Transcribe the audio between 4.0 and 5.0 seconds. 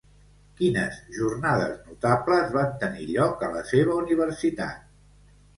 universitat?